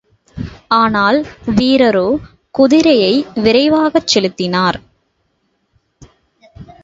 [0.71, 1.19] ஆனால்
[1.55, 2.07] வீரரோ,
[2.51, 3.13] குதிரையை
[3.35, 4.79] விரைவாகச் செலுத்தினார்.